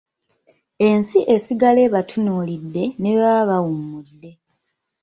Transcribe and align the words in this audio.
Ensi 0.89 1.19
esigala 1.35 1.79
ebatunuulidde 1.87 2.83
ne 3.01 3.11
bwe 3.13 3.21
baba 3.25 3.45
bawummudde. 3.49 4.31